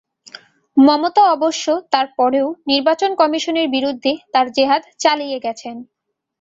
[0.77, 5.75] মমতা অবশ্য তার পরেও নির্বাচন কমিশনের বিরুদ্ধে তাঁর জেহাদ চালিয়ে গেছেন।